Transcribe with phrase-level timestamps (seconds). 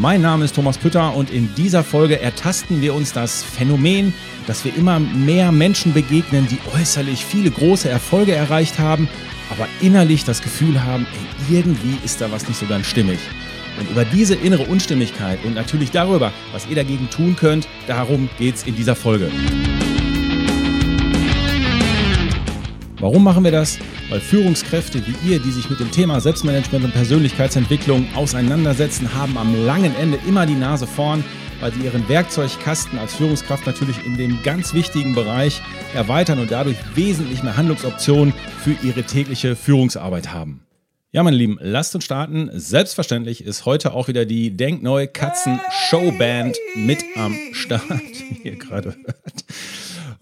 [0.00, 4.14] Mein Name ist Thomas Pütter und in dieser Folge ertasten wir uns das Phänomen,
[4.46, 9.10] dass wir immer mehr Menschen begegnen, die äußerlich viele große Erfolge erreicht haben,
[9.50, 11.06] aber innerlich das Gefühl haben,
[11.50, 13.18] ey, irgendwie ist da was nicht so ganz stimmig.
[13.78, 18.54] Und über diese innere Unstimmigkeit und natürlich darüber, was ihr dagegen tun könnt, darum geht
[18.54, 19.30] es in dieser Folge.
[23.00, 23.78] Warum machen wir das?
[24.10, 29.64] Weil Führungskräfte wie ihr, die sich mit dem Thema Selbstmanagement und Persönlichkeitsentwicklung auseinandersetzen, haben am
[29.64, 31.24] langen Ende immer die Nase vorn,
[31.60, 35.62] weil sie ihren Werkzeugkasten als Führungskraft natürlich in dem ganz wichtigen Bereich
[35.94, 40.66] erweitern und dadurch wesentlich mehr Handlungsoptionen für ihre tägliche Führungsarbeit haben.
[41.10, 42.50] Ja, meine Lieben, lasst uns starten.
[42.52, 47.82] Selbstverständlich ist heute auch wieder die Denkneue Katzen Showband mit am Start,
[48.28, 49.44] wie ihr gerade hört.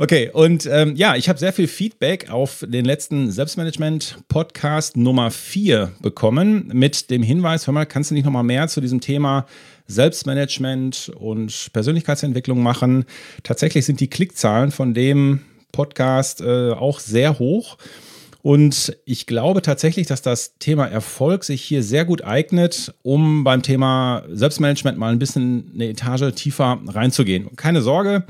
[0.01, 5.91] Okay, und ähm, ja, ich habe sehr viel Feedback auf den letzten Selbstmanagement-Podcast Nummer 4
[6.01, 9.47] bekommen mit dem Hinweis, hör mal, kannst du nicht nochmal mehr zu diesem Thema
[9.89, 13.07] Selbstmanagement und Persönlichkeitsentwicklung machen?
[13.43, 15.41] Tatsächlich sind die Klickzahlen von dem
[15.73, 17.77] Podcast äh, auch sehr hoch.
[18.41, 23.63] Und ich glaube tatsächlich, dass das Thema Erfolg sich hier sehr gut eignet, um beim
[23.63, 27.57] Thema Selbstmanagement mal ein bisschen eine Etage tiefer reinzugehen.
[27.57, 28.25] keine Sorge,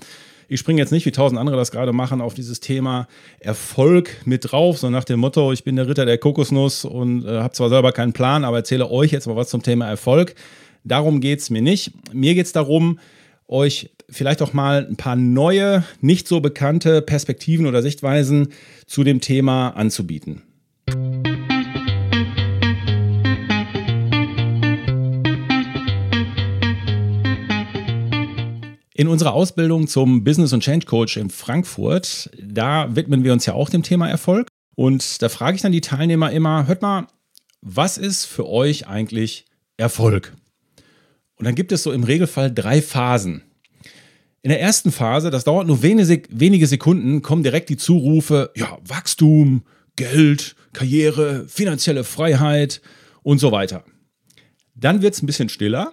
[0.48, 3.06] ich springe jetzt nicht, wie tausend andere das gerade machen, auf dieses Thema
[3.38, 7.40] Erfolg mit drauf, so nach dem Motto, ich bin der Ritter der Kokosnuss und äh,
[7.40, 10.34] habe zwar selber keinen Plan, aber erzähle euch jetzt mal was zum Thema Erfolg.
[10.84, 11.92] Darum geht es mir nicht.
[12.14, 12.98] Mir geht es darum,
[13.46, 18.48] euch vielleicht auch mal ein paar neue, nicht so bekannte Perspektiven oder Sichtweisen
[18.86, 20.42] zu dem Thema anzubieten.
[28.98, 33.54] In unserer Ausbildung zum Business und Change Coach in Frankfurt, da widmen wir uns ja
[33.54, 34.48] auch dem Thema Erfolg.
[34.74, 37.06] Und da frage ich dann die Teilnehmer immer, hört mal,
[37.60, 39.44] was ist für euch eigentlich
[39.76, 40.34] Erfolg?
[41.36, 43.42] Und dann gibt es so im Regelfall drei Phasen.
[44.42, 49.62] In der ersten Phase, das dauert nur wenige Sekunden, kommen direkt die Zurufe, ja, Wachstum,
[49.94, 52.80] Geld, Karriere, finanzielle Freiheit
[53.22, 53.84] und so weiter.
[54.74, 55.92] Dann wird es ein bisschen stiller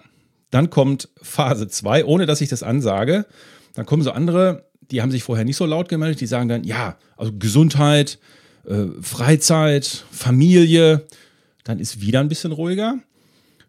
[0.50, 3.26] dann kommt Phase 2, ohne dass ich das ansage.
[3.74, 6.64] Dann kommen so andere, die haben sich vorher nicht so laut gemeldet, die sagen dann,
[6.64, 8.18] ja, also Gesundheit,
[8.66, 11.06] äh, Freizeit, Familie.
[11.64, 12.98] Dann ist wieder ein bisschen ruhiger.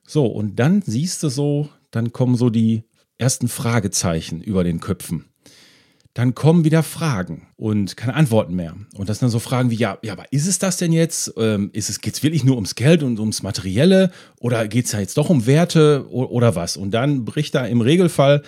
[0.05, 2.83] So, und dann siehst du so, dann kommen so die
[3.17, 5.25] ersten Fragezeichen über den Köpfen
[6.17, 8.75] dann kommen wieder Fragen und keine Antworten mehr.
[8.95, 11.31] Und das sind dann so Fragen wie, ja, ja, aber ist es das denn jetzt?
[11.38, 14.09] Ähm, ist es, geht es wirklich nur ums Geld und ums Materielle?
[14.39, 16.75] Oder geht es da jetzt doch um Werte oder, oder was?
[16.75, 18.41] Und dann bricht da im Regelfall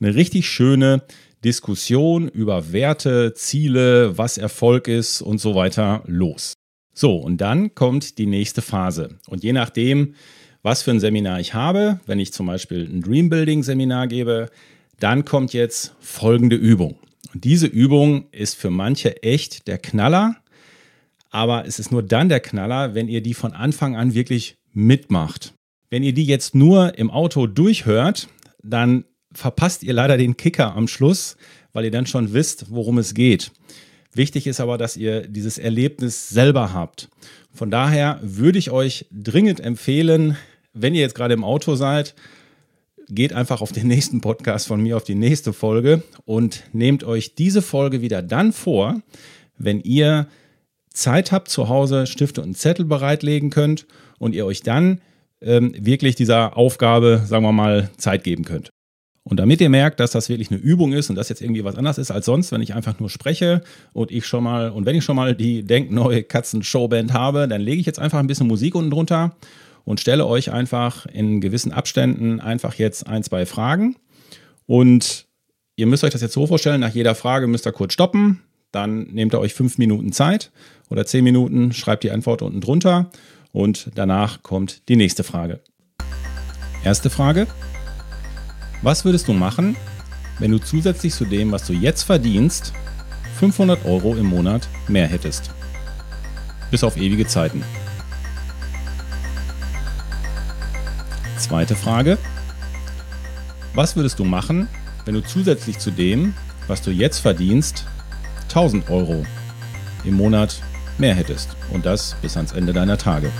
[0.00, 1.02] eine richtig schöne
[1.44, 6.52] Diskussion über Werte, Ziele, was Erfolg ist und so weiter los.
[6.94, 9.18] So, und dann kommt die nächste Phase.
[9.26, 10.14] Und je nachdem,
[10.62, 14.48] was für ein Seminar ich habe, wenn ich zum Beispiel ein Dreambuilding-Seminar gebe,
[15.00, 17.00] dann kommt jetzt folgende Übung.
[17.40, 20.36] Diese Übung ist für manche echt der Knaller,
[21.30, 25.52] aber es ist nur dann der Knaller, wenn ihr die von Anfang an wirklich mitmacht.
[25.90, 28.28] Wenn ihr die jetzt nur im Auto durchhört,
[28.62, 31.36] dann verpasst ihr leider den Kicker am Schluss,
[31.74, 33.52] weil ihr dann schon wisst, worum es geht.
[34.14, 37.10] Wichtig ist aber, dass ihr dieses Erlebnis selber habt.
[37.52, 40.38] Von daher würde ich euch dringend empfehlen,
[40.72, 42.14] wenn ihr jetzt gerade im Auto seid,
[43.08, 47.34] geht einfach auf den nächsten Podcast von mir, auf die nächste Folge und nehmt euch
[47.34, 49.00] diese Folge wieder dann vor,
[49.58, 50.26] wenn ihr
[50.92, 53.86] Zeit habt zu Hause, Stifte und Zettel bereitlegen könnt
[54.18, 55.00] und ihr euch dann
[55.40, 58.70] ähm, wirklich dieser Aufgabe, sagen wir mal, Zeit geben könnt.
[59.28, 61.74] Und damit ihr merkt, dass das wirklich eine Übung ist und das jetzt irgendwie was
[61.74, 63.62] anderes ist als sonst, wenn ich einfach nur spreche
[63.92, 67.80] und ich schon mal, und wenn ich schon mal die Denkneue Katzen-Showband habe, dann lege
[67.80, 69.36] ich jetzt einfach ein bisschen Musik unten drunter
[69.86, 73.96] und stelle euch einfach in gewissen Abständen einfach jetzt ein, zwei Fragen.
[74.66, 75.26] Und
[75.76, 78.42] ihr müsst euch das jetzt so vorstellen, nach jeder Frage müsst ihr kurz stoppen,
[78.72, 80.50] dann nehmt ihr euch fünf Minuten Zeit
[80.90, 83.10] oder zehn Minuten, schreibt die Antwort unten drunter
[83.52, 85.60] und danach kommt die nächste Frage.
[86.84, 87.46] Erste Frage.
[88.82, 89.76] Was würdest du machen,
[90.40, 92.72] wenn du zusätzlich zu dem, was du jetzt verdienst,
[93.38, 95.50] 500 Euro im Monat mehr hättest?
[96.72, 97.62] Bis auf ewige Zeiten.
[101.46, 102.18] Zweite Frage.
[103.72, 104.66] Was würdest du machen,
[105.04, 106.34] wenn du zusätzlich zu dem,
[106.66, 107.84] was du jetzt verdienst,
[108.48, 109.24] 1000 Euro
[110.02, 110.60] im Monat
[110.98, 111.50] mehr hättest.
[111.70, 113.30] Und das bis ans Ende deiner Tage.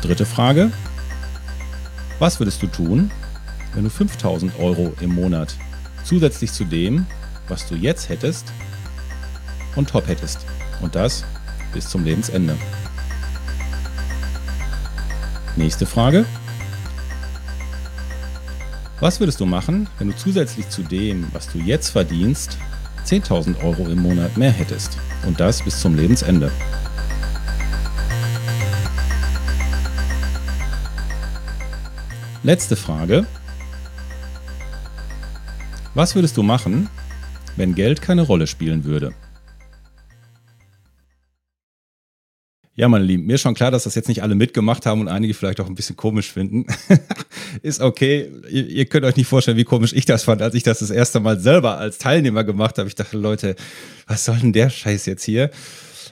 [0.00, 0.72] Dritte Frage.
[2.18, 3.10] Was würdest du tun,
[3.74, 5.56] wenn du 5000 Euro im Monat
[6.04, 7.04] zusätzlich zu dem,
[7.48, 8.46] was du jetzt hättest,
[9.76, 10.46] und top hättest?
[10.80, 11.22] Und das
[11.74, 12.56] bis zum Lebensende.
[15.56, 16.24] Nächste Frage.
[19.00, 22.56] Was würdest du machen, wenn du zusätzlich zu dem, was du jetzt verdienst,
[23.04, 24.96] 10.000 Euro im Monat mehr hättest?
[25.26, 26.50] Und das bis zum Lebensende.
[32.42, 33.26] Letzte Frage.
[35.94, 36.88] Was würdest du machen,
[37.56, 39.12] wenn Geld keine Rolle spielen würde?
[42.74, 45.08] Ja, meine Lieben, mir ist schon klar, dass das jetzt nicht alle mitgemacht haben und
[45.08, 46.64] einige vielleicht auch ein bisschen komisch finden.
[47.62, 48.30] ist okay.
[48.48, 50.88] Ihr, ihr, könnt euch nicht vorstellen, wie komisch ich das fand, als ich das das
[50.88, 52.88] erste Mal selber als Teilnehmer gemacht habe.
[52.88, 53.56] Ich dachte, Leute,
[54.06, 55.50] was soll denn der Scheiß jetzt hier?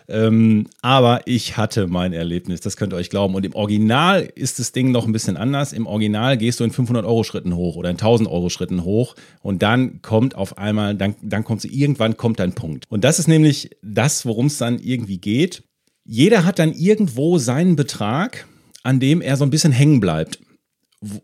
[0.06, 3.34] Ähm, aber ich hatte mein Erlebnis, das könnt ihr euch glauben.
[3.34, 5.72] Und im Original ist das Ding noch ein bisschen anders.
[5.72, 9.14] Im Original gehst du in 500 Euro Schritten hoch oder in 1000 Euro Schritten hoch
[9.40, 12.84] und dann kommt auf einmal, dann, dann kommt irgendwann kommt dein Punkt.
[12.90, 15.62] Und das ist nämlich das, worum es dann irgendwie geht
[16.10, 18.48] jeder hat dann irgendwo seinen Betrag,
[18.82, 20.40] an dem er so ein bisschen hängen bleibt,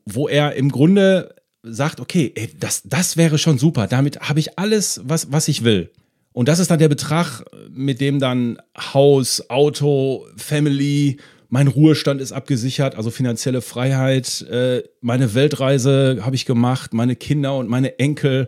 [0.04, 1.34] wo er im Grunde
[1.64, 5.64] sagt, okay, ey, das, das wäre schon super, damit habe ich alles, was, was ich
[5.64, 5.90] will.
[6.32, 11.16] Und das ist dann der Betrag, mit dem dann Haus, Auto, Family,
[11.48, 17.56] mein Ruhestand ist abgesichert, also finanzielle Freiheit, äh, meine Weltreise habe ich gemacht, meine Kinder
[17.56, 18.46] und meine Enkel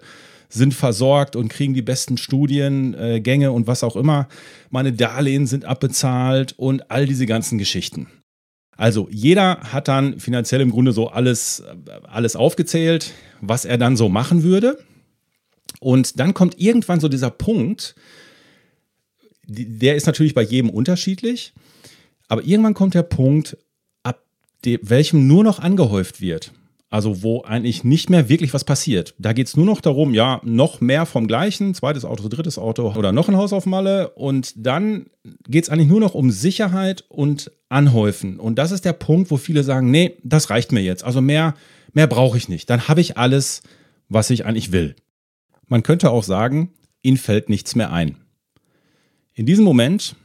[0.49, 4.29] sind versorgt und kriegen die besten Studiengänge äh, und was auch immer.
[4.71, 8.09] Meine Darlehen sind abbezahlt und all diese ganzen Geschichten.
[8.77, 11.75] Also jeder hat dann finanziell im Grunde so alles, äh,
[12.05, 14.79] alles aufgezählt, was er dann so machen würde.
[15.81, 17.95] Und dann kommt irgendwann so dieser Punkt,
[19.47, 21.53] der ist natürlich bei jedem unterschiedlich,
[22.29, 23.57] aber irgendwann kommt der Punkt,
[24.03, 24.23] ab
[24.63, 26.53] welchem nur noch angehäuft wird.
[26.91, 29.15] Also wo eigentlich nicht mehr wirklich was passiert.
[29.19, 32.95] Da geht es nur noch darum, ja, noch mehr vom gleichen, zweites Auto, drittes Auto
[32.95, 34.11] oder noch ein Haus auf Malle.
[34.11, 35.07] Und dann
[35.47, 38.41] geht es eigentlich nur noch um Sicherheit und Anhäufen.
[38.41, 41.05] Und das ist der Punkt, wo viele sagen, nee, das reicht mir jetzt.
[41.05, 41.55] Also mehr,
[41.93, 42.71] mehr brauche ich nicht.
[42.71, 43.63] Dann habe ich alles,
[44.09, 44.97] was ich eigentlich will.
[45.67, 48.17] Man könnte auch sagen, ihnen fällt nichts mehr ein.
[49.35, 50.17] In diesem Moment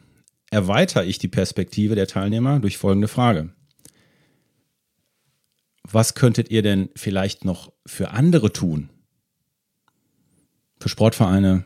[0.50, 3.50] erweitere ich die Perspektive der Teilnehmer durch folgende Frage
[5.92, 8.90] was könntet ihr denn vielleicht noch für andere tun?
[10.80, 11.66] Für Sportvereine,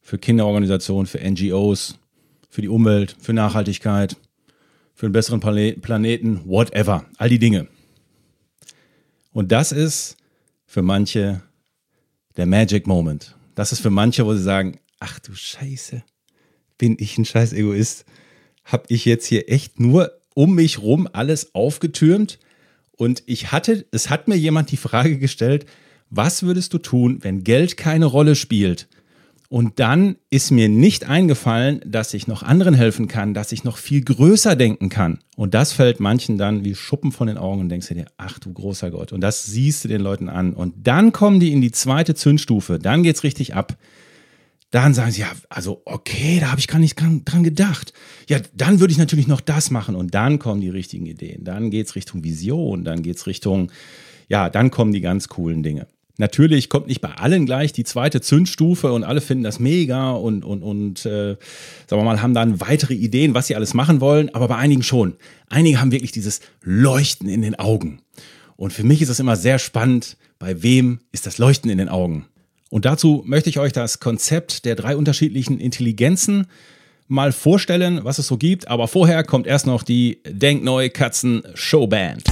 [0.00, 1.98] für Kinderorganisationen, für NGOs,
[2.48, 4.16] für die Umwelt, für Nachhaltigkeit,
[4.94, 7.68] für einen besseren Planeten, whatever, all die Dinge.
[9.32, 10.16] Und das ist
[10.64, 11.42] für manche
[12.36, 13.36] der Magic Moment.
[13.54, 16.02] Das ist für manche, wo sie sagen, ach du Scheiße,
[16.78, 18.04] bin ich ein scheiß Egoist?
[18.64, 22.38] Hab ich jetzt hier echt nur um mich rum alles aufgetürmt?
[22.96, 25.66] Und ich hatte, es hat mir jemand die Frage gestellt,
[26.10, 28.88] was würdest du tun, wenn Geld keine Rolle spielt?
[29.48, 33.76] Und dann ist mir nicht eingefallen, dass ich noch anderen helfen kann, dass ich noch
[33.76, 35.20] viel größer denken kann.
[35.36, 38.52] Und das fällt manchen dann wie Schuppen von den Augen und denkst dir, ach du
[38.52, 39.12] großer Gott.
[39.12, 40.52] Und das siehst du den Leuten an.
[40.52, 42.80] Und dann kommen die in die zweite Zündstufe.
[42.80, 43.76] Dann geht's richtig ab.
[44.76, 47.94] Dann sagen sie, ja, also okay, da habe ich gar nicht dran gedacht.
[48.28, 51.44] Ja, dann würde ich natürlich noch das machen und dann kommen die richtigen Ideen.
[51.44, 53.72] Dann geht es Richtung Vision, dann geht es Richtung,
[54.28, 55.86] ja, dann kommen die ganz coolen Dinge.
[56.18, 60.44] Natürlich kommt nicht bei allen gleich die zweite Zündstufe und alle finden das mega und,
[60.44, 61.38] und, und äh,
[61.86, 64.82] sagen wir mal, haben dann weitere Ideen, was sie alles machen wollen, aber bei einigen
[64.82, 65.16] schon.
[65.48, 68.02] Einige haben wirklich dieses Leuchten in den Augen.
[68.56, 71.88] Und für mich ist es immer sehr spannend, bei wem ist das Leuchten in den
[71.88, 72.26] Augen?
[72.68, 76.48] Und dazu möchte ich euch das Konzept der drei unterschiedlichen Intelligenzen
[77.06, 78.66] mal vorstellen, was es so gibt.
[78.66, 82.24] Aber vorher kommt erst noch die Denkneu Katzen Showband.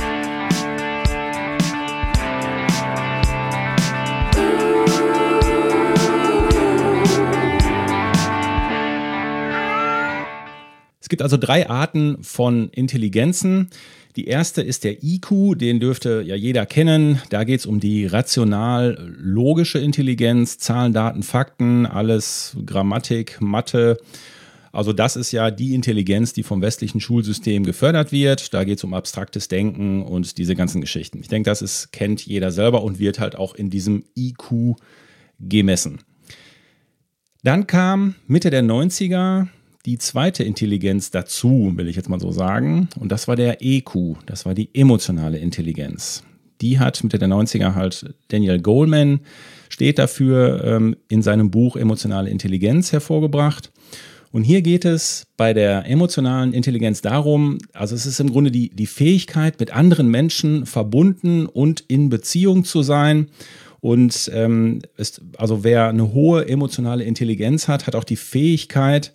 [11.00, 13.71] Es gibt also drei Arten von Intelligenzen.
[14.16, 17.21] Die erste ist der IQ, den dürfte ja jeder kennen.
[17.30, 23.99] Da geht es um die rational-logische Intelligenz, Zahlen, Daten, Fakten, alles Grammatik, Mathe.
[24.71, 28.54] Also das ist ja die Intelligenz, die vom westlichen Schulsystem gefördert wird.
[28.54, 31.18] Da geht es um abstraktes Denken und diese ganzen Geschichten.
[31.21, 34.76] Ich denke, das ist, kennt jeder selber und wird halt auch in diesem IQ
[35.40, 36.00] gemessen.
[37.42, 39.49] Dann kam Mitte der 90er
[39.87, 42.88] die zweite Intelligenz dazu, will ich jetzt mal so sagen.
[42.99, 46.25] Und das war der EQ, das war die emotionale Intelligenz.
[46.61, 49.21] Die hat Mitte der 90er halt Daniel Goleman
[49.69, 53.73] steht dafür ähm, in seinem Buch Emotionale Intelligenz hervorgebracht.
[54.31, 58.71] Und hier geht es bei der emotionalen Intelligenz darum, also es ist im Grunde die,
[58.71, 63.29] die Fähigkeit, mit anderen Menschen verbunden und in Beziehung zu sein.
[63.81, 69.12] Und ähm, ist, also wer eine hohe emotionale Intelligenz hat, hat auch die Fähigkeit,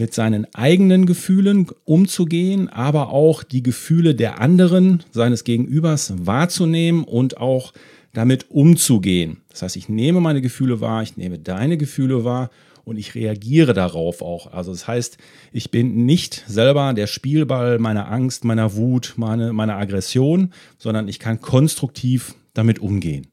[0.00, 7.36] mit seinen eigenen Gefühlen umzugehen, aber auch die Gefühle der anderen, seines Gegenübers wahrzunehmen und
[7.36, 7.74] auch
[8.14, 9.42] damit umzugehen.
[9.50, 12.50] Das heißt, ich nehme meine Gefühle wahr, ich nehme deine Gefühle wahr
[12.84, 14.52] und ich reagiere darauf auch.
[14.52, 15.18] Also das heißt,
[15.52, 21.18] ich bin nicht selber der Spielball meiner Angst, meiner Wut, meine, meiner Aggression, sondern ich
[21.18, 23.26] kann konstruktiv damit umgehen.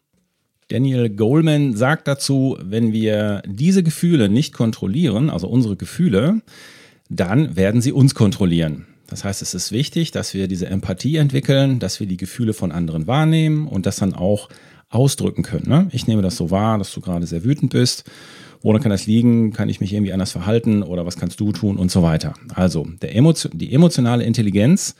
[0.69, 6.41] Daniel Goleman sagt dazu, wenn wir diese Gefühle nicht kontrollieren, also unsere Gefühle,
[7.09, 8.85] dann werden sie uns kontrollieren.
[9.07, 12.73] Das heißt, es ist wichtig, dass wir diese Empathie entwickeln, dass wir die Gefühle von
[12.73, 14.49] anderen wahrnehmen und das dann auch
[14.89, 15.69] ausdrücken können.
[15.69, 15.87] Ne?
[15.91, 18.03] Ich nehme das so wahr, dass du gerade sehr wütend bist
[18.61, 19.53] Woran kann das liegen?
[19.53, 22.33] Kann ich mich irgendwie anders verhalten oder was kannst du tun und so weiter?
[22.53, 24.95] Also Emotion, die emotionale Intelligenz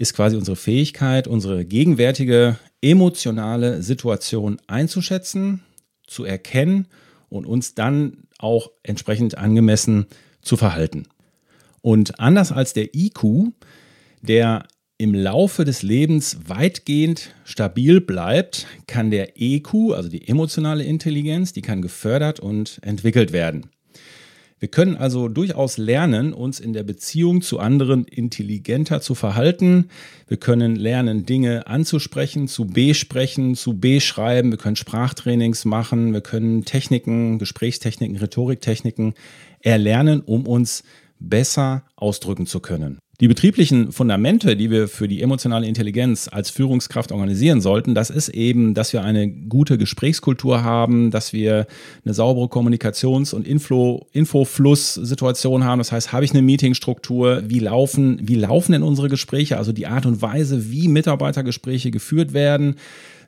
[0.00, 5.60] ist quasi unsere Fähigkeit, unsere gegenwärtige emotionale Situation einzuschätzen,
[6.06, 6.88] zu erkennen
[7.28, 10.06] und uns dann auch entsprechend angemessen
[10.40, 11.06] zu verhalten.
[11.82, 13.52] Und anders als der IQ,
[14.22, 14.66] der
[14.96, 21.62] im Laufe des Lebens weitgehend stabil bleibt, kann der EQ, also die emotionale Intelligenz, die
[21.62, 23.66] kann gefördert und entwickelt werden.
[24.60, 29.88] Wir können also durchaus lernen, uns in der Beziehung zu anderen intelligenter zu verhalten.
[30.28, 34.50] Wir können lernen, Dinge anzusprechen, zu besprechen, zu beschreiben.
[34.50, 36.12] Wir können Sprachtrainings machen.
[36.12, 39.14] Wir können Techniken, Gesprächstechniken, Rhetoriktechniken
[39.60, 40.84] erlernen, um uns
[41.18, 42.98] besser ausdrücken zu können.
[43.20, 48.30] Die betrieblichen Fundamente, die wir für die emotionale Intelligenz als Führungskraft organisieren sollten, das ist
[48.30, 51.66] eben, dass wir eine gute Gesprächskultur haben, dass wir
[52.02, 55.80] eine saubere Kommunikations- und Info, Infofluss-Situation haben.
[55.80, 57.42] Das heißt, habe ich eine Meetingstruktur?
[57.46, 59.58] Wie laufen, wie laufen denn unsere Gespräche?
[59.58, 62.76] Also die Art und Weise, wie Mitarbeitergespräche geführt werden.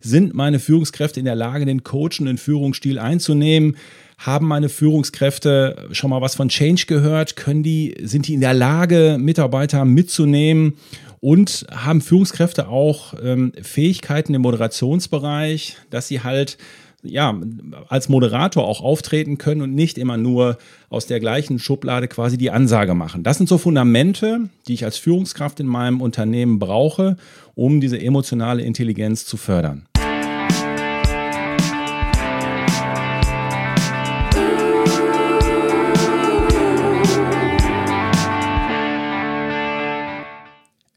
[0.00, 3.76] Sind meine Führungskräfte in der Lage, den coachenden Führungsstil einzunehmen?
[4.22, 7.34] Haben meine Führungskräfte schon mal was von Change gehört?
[7.34, 10.74] Können die, sind die in der Lage, Mitarbeiter mitzunehmen?
[11.18, 16.56] Und haben Führungskräfte auch ähm, Fähigkeiten im Moderationsbereich, dass sie halt
[17.02, 17.36] ja,
[17.88, 20.56] als Moderator auch auftreten können und nicht immer nur
[20.88, 23.24] aus der gleichen Schublade quasi die Ansage machen.
[23.24, 27.16] Das sind so Fundamente, die ich als Führungskraft in meinem Unternehmen brauche,
[27.56, 29.86] um diese emotionale Intelligenz zu fördern.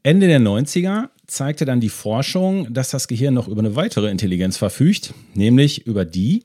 [0.06, 4.56] Ende der 90er zeigte dann die Forschung, dass das Gehirn noch über eine weitere Intelligenz
[4.56, 6.44] verfügt, nämlich über die,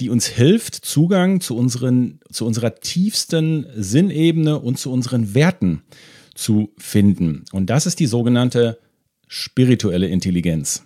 [0.00, 5.82] die uns hilft, Zugang zu, unseren, zu unserer tiefsten Sinnebene und zu unseren Werten
[6.34, 7.44] zu finden.
[7.52, 8.78] Und das ist die sogenannte
[9.28, 10.82] spirituelle Intelligenz.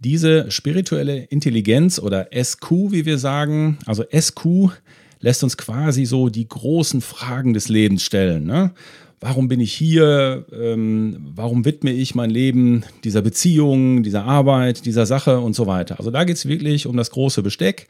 [0.00, 4.72] Diese spirituelle Intelligenz oder SQ, wie wir sagen, also SQ
[5.20, 8.46] lässt uns quasi so die großen Fragen des Lebens stellen.
[8.46, 8.72] Ne?
[9.20, 15.06] Warum bin ich hier, ähm, warum widme ich mein Leben dieser Beziehung, dieser Arbeit, dieser
[15.06, 15.98] Sache und so weiter.
[15.98, 17.88] Also da geht es wirklich um das große Besteck,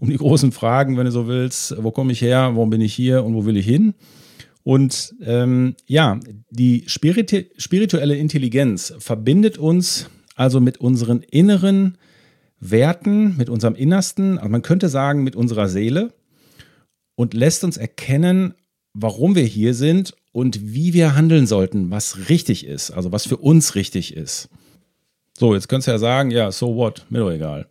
[0.00, 2.94] um die großen Fragen, wenn du so willst, wo komme ich her, warum bin ich
[2.94, 3.94] hier und wo will ich hin.
[4.64, 6.18] Und ähm, ja,
[6.50, 11.98] die spiritu spirituelle Intelligenz verbindet uns also mit unseren inneren
[12.58, 16.14] Werten, mit unserem Innersten, also man könnte sagen mit unserer Seele
[17.14, 18.54] und lässt uns erkennen,
[18.94, 23.36] warum wir hier sind und wie wir handeln sollten, was richtig ist, also was für
[23.36, 24.48] uns richtig ist.
[25.38, 27.68] So, jetzt könntest du ja sagen, ja, so what, mir doch egal.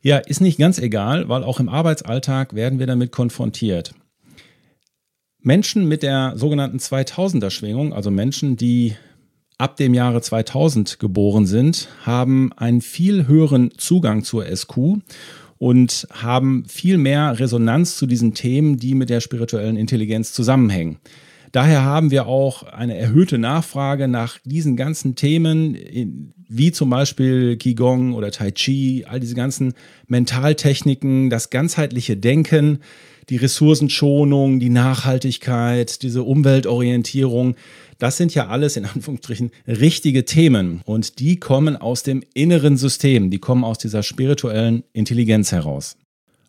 [0.00, 3.94] Ja, ist nicht ganz egal, weil auch im Arbeitsalltag werden wir damit konfrontiert.
[5.40, 8.94] Menschen mit der sogenannten 2000er Schwingung, also Menschen, die
[9.58, 15.00] ab dem Jahre 2000 geboren sind, haben einen viel höheren Zugang zur SQ
[15.58, 20.98] und haben viel mehr Resonanz zu diesen Themen, die mit der spirituellen Intelligenz zusammenhängen.
[21.52, 28.14] Daher haben wir auch eine erhöhte Nachfrage nach diesen ganzen Themen, wie zum Beispiel Qigong
[28.14, 29.74] oder Tai Chi, all diese ganzen
[30.06, 32.80] Mentaltechniken, das ganzheitliche Denken,
[33.28, 37.56] die Ressourcenschonung, die Nachhaltigkeit, diese Umweltorientierung.
[37.98, 43.30] Das sind ja alles in Anführungsstrichen richtige Themen und die kommen aus dem inneren System,
[43.30, 45.96] die kommen aus dieser spirituellen Intelligenz heraus.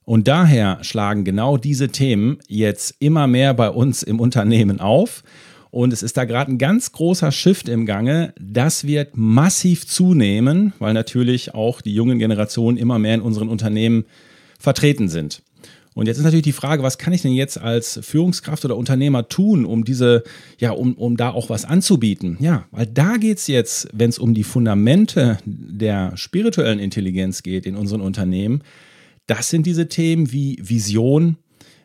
[0.10, 5.24] Und daher schlagen genau diese Themen jetzt immer mehr bei uns im Unternehmen auf
[5.70, 8.34] Und es ist da gerade ein ganz großer Shift im Gange.
[8.42, 14.06] Das wird massiv zunehmen, weil natürlich auch die jungen Generationen immer mehr in unseren Unternehmen
[14.58, 15.44] vertreten sind.
[15.94, 19.30] Und jetzt ist natürlich die Frage, was kann ich denn jetzt als Führungskraft oder Unternehmer
[19.30, 20.24] tun, um diese,
[20.58, 22.38] ja, um, um da auch was anzubieten?
[22.40, 27.68] Ja, weil da geht es jetzt, wenn es um die Fundamente der spirituellen Intelligenz geht
[27.68, 28.64] in unseren Unternehmen,
[29.30, 31.38] das sind diese Themen wie Vision,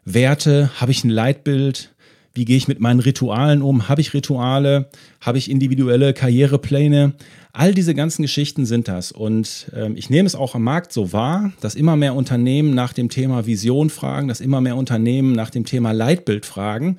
[0.07, 1.95] Werte, habe ich ein Leitbild,
[2.35, 3.89] wie gehe ich mit meinen Ritualen um?
[3.89, 4.89] Habe ich Rituale?
[5.21, 7.13] Habe ich individuelle Karrierepläne?
[7.53, 9.13] All diese ganzen Geschichten sind das.
[9.13, 12.93] Und ähm, ich nehme es auch am Markt so wahr, dass immer mehr Unternehmen nach
[12.93, 16.97] dem Thema Vision fragen, dass immer mehr Unternehmen nach dem Thema Leitbild fragen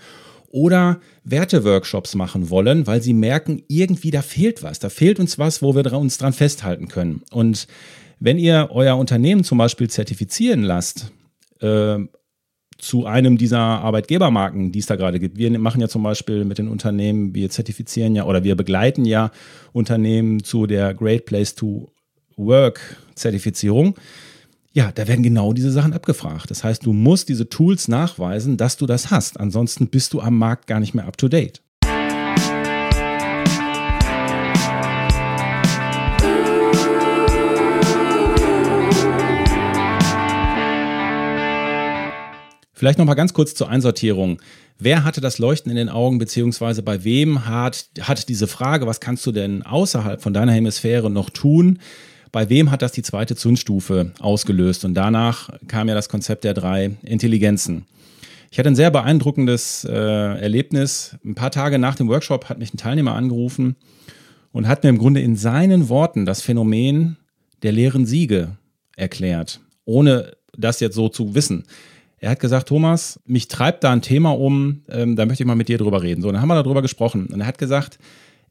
[0.51, 4.79] oder Werteworkshops machen wollen, weil sie merken, irgendwie da fehlt was.
[4.79, 7.23] Da fehlt uns was, wo wir uns dran festhalten können.
[7.31, 7.67] Und
[8.19, 11.11] wenn ihr euer Unternehmen zum Beispiel zertifizieren lasst,
[11.59, 11.99] äh,
[12.77, 15.37] zu einem dieser Arbeitgebermarken, die es da gerade gibt.
[15.37, 19.31] Wir machen ja zum Beispiel mit den Unternehmen, wir zertifizieren ja oder wir begleiten ja
[19.71, 21.89] Unternehmen zu der Great Place to
[22.35, 23.95] Work Zertifizierung.
[24.73, 26.51] Ja, da werden genau diese Sachen abgefragt.
[26.51, 29.39] Das heißt, du musst diese Tools nachweisen, dass du das hast.
[29.39, 31.61] Ansonsten bist du am Markt gar nicht mehr up to date.
[42.75, 44.41] Vielleicht noch mal ganz kurz zur Einsortierung.
[44.77, 48.99] Wer hatte das Leuchten in den Augen, beziehungsweise bei wem hat, hat diese Frage, was
[48.99, 51.79] kannst du denn außerhalb von deiner Hemisphäre noch tun?
[52.33, 54.83] Bei wem hat das die zweite Zündstufe ausgelöst?
[54.83, 57.85] Und danach kam ja das Konzept der drei Intelligenzen.
[58.51, 61.15] Ich hatte ein sehr beeindruckendes äh, Erlebnis.
[61.23, 63.77] Ein paar Tage nach dem Workshop hat mich ein Teilnehmer angerufen
[64.51, 67.15] und hat mir im Grunde in seinen Worten das Phänomen
[67.63, 68.57] der leeren Siege
[68.97, 71.63] erklärt, ohne das jetzt so zu wissen.
[72.19, 75.55] Er hat gesagt, Thomas, mich treibt da ein Thema um, ähm, da möchte ich mal
[75.55, 76.21] mit dir drüber reden.
[76.21, 77.27] So, dann haben wir darüber gesprochen.
[77.27, 77.99] Und er hat gesagt,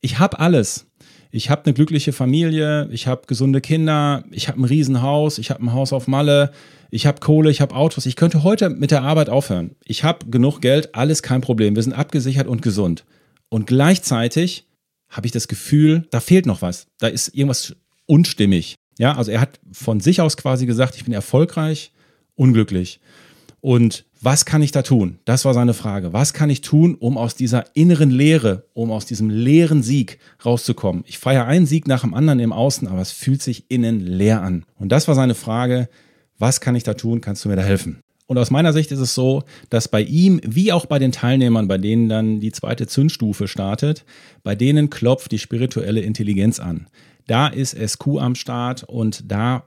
[0.01, 0.87] ich habe alles.
[1.31, 5.65] Ich habe eine glückliche Familie, ich habe gesunde Kinder, ich habe ein Riesenhaus, ich habe
[5.65, 6.53] ein Haus auf Malle,
[6.91, 8.07] ich habe Kohle, ich habe Autos.
[8.07, 9.75] Ich könnte heute mit der Arbeit aufhören.
[9.85, 11.75] Ich habe genug Geld, alles kein Problem.
[11.75, 13.05] Wir sind abgesichert und gesund.
[13.49, 14.69] Und gleichzeitig
[15.09, 16.87] habe ich das Gefühl, da fehlt noch was.
[16.99, 17.75] Da ist irgendwas
[18.07, 18.77] unstimmig.
[18.99, 21.91] Ja, also er hat von sich aus quasi gesagt, ich bin erfolgreich,
[22.37, 23.01] unglücklich.
[23.65, 25.21] Und was kann ich da tun?
[25.25, 26.13] Das war seine Frage.
[26.13, 31.03] Was kann ich tun, um aus dieser inneren Leere, um aus diesem leeren Sieg rauszukommen?
[31.07, 34.43] Ich feiere einen Sieg nach dem anderen im Außen, aber es fühlt sich innen leer
[34.43, 34.67] an.
[34.79, 35.89] Und das war seine Frage.
[36.39, 37.23] Was kann ich da tun?
[37.23, 38.01] Kannst du mir da helfen?
[38.27, 41.67] Und aus meiner Sicht ist es so, dass bei ihm, wie auch bei den Teilnehmern,
[41.67, 44.05] bei denen dann die zweite Zündstufe startet,
[44.43, 46.89] bei denen klopft die spirituelle Intelligenz an.
[47.27, 49.65] Da ist SQ am Start und da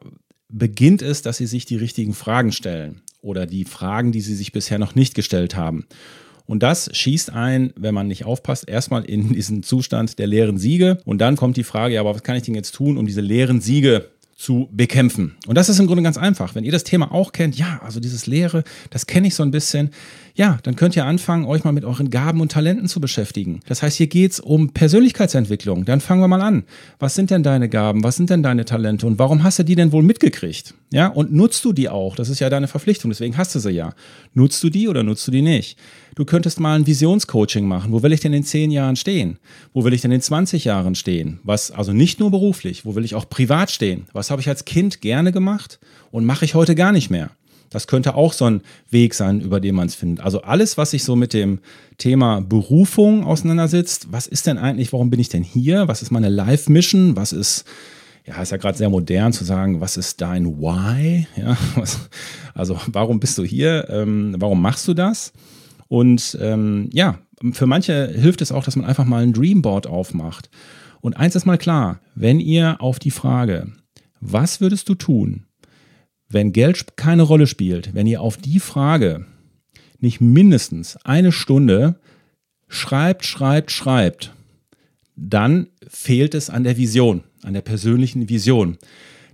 [0.49, 4.51] beginnt es, dass sie sich die richtigen Fragen stellen oder die Fragen, die sie sich
[4.51, 5.85] bisher noch nicht gestellt haben.
[6.45, 10.97] Und das schießt ein, wenn man nicht aufpasst, erstmal in diesen Zustand der leeren Siege.
[11.03, 13.21] Und dann kommt die Frage, ja, aber was kann ich denn jetzt tun, um diese
[13.21, 15.35] leeren Siege zu bekämpfen.
[15.47, 16.53] Und das ist im Grunde ganz einfach.
[16.53, 19.49] Wenn ihr das Thema auch kennt, ja, also dieses Leere, das kenne ich so ein
[19.49, 19.89] bisschen,
[20.35, 23.61] ja, dann könnt ihr anfangen, euch mal mit euren Gaben und Talenten zu beschäftigen.
[23.65, 25.85] Das heißt, hier geht es um Persönlichkeitsentwicklung.
[25.85, 26.65] Dann fangen wir mal an.
[26.99, 28.03] Was sind denn deine Gaben?
[28.03, 29.07] Was sind denn deine Talente?
[29.07, 30.75] Und warum hast du die denn wohl mitgekriegt?
[30.93, 32.15] Ja, und nutzt du die auch?
[32.15, 33.95] Das ist ja deine Verpflichtung, deswegen hast du sie ja.
[34.35, 35.79] Nutzt du die oder nutzt du die nicht?
[36.17, 37.91] Du könntest mal ein Visionscoaching machen.
[37.91, 39.37] Wo will ich denn in zehn Jahren stehen?
[39.71, 41.39] Wo will ich denn in 20 Jahren stehen?
[41.43, 44.07] Was, also nicht nur beruflich, wo will ich auch privat stehen?
[44.13, 45.77] Was habe ich als Kind gerne gemacht
[46.09, 47.29] und mache ich heute gar nicht mehr?
[47.69, 50.25] Das könnte auch so ein Weg sein, über den man es findet.
[50.25, 51.59] Also alles, was sich so mit dem
[51.99, 54.07] Thema Berufung auseinandersetzt.
[54.09, 55.87] Was ist denn eigentlich, warum bin ich denn hier?
[55.87, 57.15] Was ist meine Life-Mission?
[57.15, 57.63] Was ist,
[58.25, 61.27] ja, ist ja gerade sehr modern zu sagen, was ist dein Why?
[61.35, 62.09] Ja, was,
[62.55, 63.87] also warum bist du hier?
[63.91, 65.31] Ähm, warum machst du das?
[65.87, 67.19] Und ähm, ja,
[67.51, 70.49] für manche hilft es auch, dass man einfach mal ein Dreamboard aufmacht.
[71.01, 73.71] Und eins ist mal klar, wenn ihr auf die Frage,
[74.19, 75.45] was würdest du tun,
[76.29, 79.25] wenn Geld keine Rolle spielt, wenn ihr auf die Frage
[79.99, 81.99] nicht mindestens eine Stunde
[82.67, 84.33] schreibt, schreibt, schreibt,
[85.15, 88.77] dann fehlt es an der Vision, an der persönlichen Vision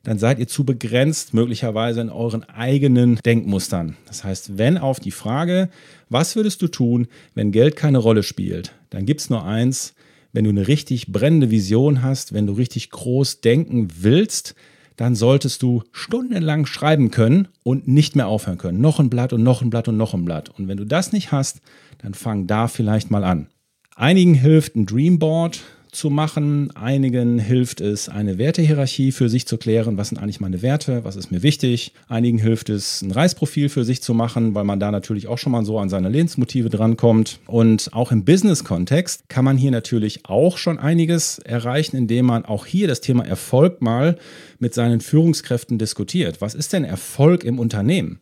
[0.04, 3.96] dann seid ihr zu begrenzt möglicherweise in euren eigenen Denkmustern.
[4.06, 5.70] Das heißt, wenn auf die Frage,
[6.10, 9.94] was würdest du tun, wenn Geld keine Rolle spielt, dann gibt es nur eins,
[10.34, 14.56] wenn du eine richtig brennende Vision hast, wenn du richtig groß denken willst,
[14.96, 18.82] dann solltest du stundenlang schreiben können und nicht mehr aufhören können.
[18.82, 20.50] Noch ein Blatt und noch ein Blatt und noch ein Blatt.
[20.50, 21.62] Und wenn du das nicht hast,
[22.00, 23.48] dann fang da vielleicht mal an.
[23.96, 25.62] Einigen hilft ein Dreamboard
[25.96, 26.76] zu machen.
[26.76, 29.98] Einigen hilft es, eine Wertehierarchie für sich zu klären.
[29.98, 31.04] Was sind eigentlich meine Werte?
[31.04, 31.94] Was ist mir wichtig?
[32.08, 35.52] Einigen hilft es, ein Reisprofil für sich zu machen, weil man da natürlich auch schon
[35.52, 37.40] mal so an seine Lebensmotive drankommt.
[37.48, 42.66] Und auch im Business-Kontext kann man hier natürlich auch schon einiges erreichen, indem man auch
[42.66, 44.18] hier das Thema Erfolg mal
[44.64, 46.42] mit seinen Führungskräften diskutiert.
[46.42, 48.20] Was ist denn Erfolg im Unternehmen?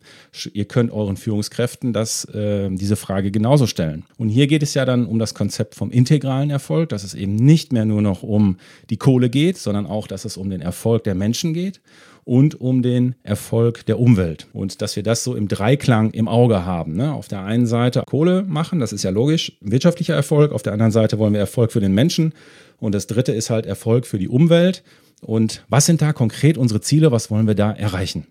[0.52, 4.04] Ihr könnt euren Führungskräften das, äh, diese Frage genauso stellen.
[4.18, 7.36] Und hier geht es ja dann um das Konzept vom integralen Erfolg, dass es eben
[7.62, 8.56] nicht mehr nur noch um
[8.90, 11.80] die Kohle geht, sondern auch, dass es um den Erfolg der Menschen geht
[12.24, 14.48] und um den Erfolg der Umwelt.
[14.52, 16.96] Und dass wir das so im Dreiklang im Auge haben.
[16.96, 17.12] Ne?
[17.12, 20.50] Auf der einen Seite Kohle machen, das ist ja logisch, wirtschaftlicher Erfolg.
[20.50, 22.32] Auf der anderen Seite wollen wir Erfolg für den Menschen.
[22.78, 24.82] Und das dritte ist halt Erfolg für die Umwelt.
[25.20, 27.12] Und was sind da konkret unsere Ziele?
[27.12, 28.26] Was wollen wir da erreichen?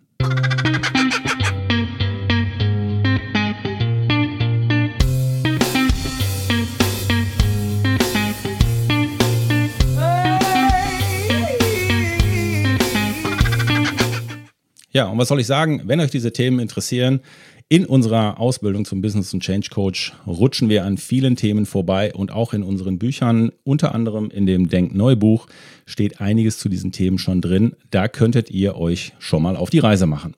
[14.91, 15.81] Ja, und was soll ich sagen?
[15.85, 17.21] Wenn euch diese Themen interessieren,
[17.69, 22.29] in unserer Ausbildung zum Business und Change Coach rutschen wir an vielen Themen vorbei und
[22.29, 25.47] auch in unseren Büchern, unter anderem in dem Denk Neu Buch,
[25.85, 27.77] steht einiges zu diesen Themen schon drin.
[27.89, 30.35] Da könntet ihr euch schon mal auf die Reise machen.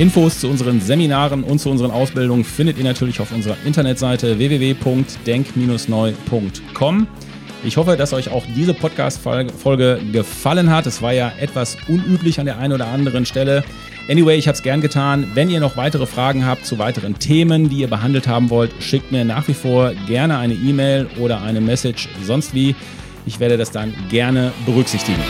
[0.00, 7.06] Infos zu unseren Seminaren und zu unseren Ausbildungen findet ihr natürlich auf unserer Internetseite www.denk-neu.com.
[7.64, 10.86] Ich hoffe, dass euch auch diese Podcast-Folge gefallen hat.
[10.86, 13.62] Es war ja etwas unüblich an der einen oder anderen Stelle.
[14.08, 15.32] Anyway, ich habe es gern getan.
[15.34, 19.12] Wenn ihr noch weitere Fragen habt zu weiteren Themen, die ihr behandelt haben wollt, schickt
[19.12, 22.74] mir nach wie vor gerne eine E-Mail oder eine Message sonst wie.
[23.26, 25.20] Ich werde das dann gerne berücksichtigen.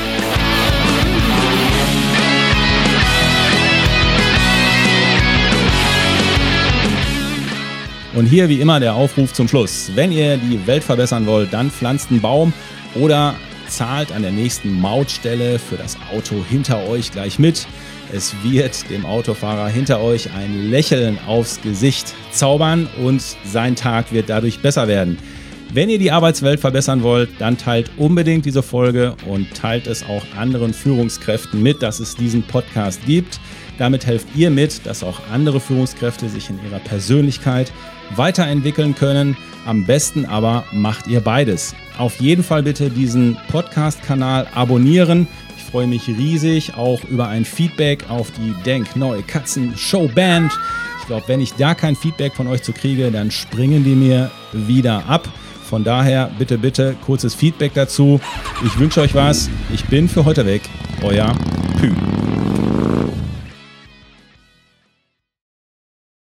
[8.15, 9.93] Und hier wie immer der Aufruf zum Schluss.
[9.95, 12.53] Wenn ihr die Welt verbessern wollt, dann pflanzt einen Baum
[12.97, 13.37] oder
[13.69, 17.69] zahlt an der nächsten Mautstelle für das Auto hinter euch gleich mit.
[18.13, 24.29] Es wird dem Autofahrer hinter euch ein Lächeln aufs Gesicht zaubern und sein Tag wird
[24.29, 25.17] dadurch besser werden.
[25.73, 30.25] Wenn ihr die Arbeitswelt verbessern wollt, dann teilt unbedingt diese Folge und teilt es auch
[30.37, 33.39] anderen Führungskräften mit, dass es diesen Podcast gibt.
[33.79, 37.73] Damit helft ihr mit, dass auch andere Führungskräfte sich in ihrer Persönlichkeit
[38.17, 39.37] weiterentwickeln können.
[39.67, 41.75] Am besten aber macht ihr beides.
[41.99, 45.29] Auf jeden Fall bitte diesen Podcast-Kanal abonnieren.
[45.57, 50.53] Ich freue mich riesig auch über ein Feedback auf die Denk Neue Katzen Show Band.
[51.01, 54.31] Ich glaube, wenn ich da kein Feedback von euch zu kriege, dann springen die mir
[54.53, 55.29] wieder ab.
[55.71, 58.21] Von daher bitte, bitte kurzes Feedback dazu.
[58.67, 59.49] Ich wünsche euch was.
[59.73, 60.63] Ich bin für heute weg.
[61.03, 61.33] Euer
[61.79, 61.93] Pü.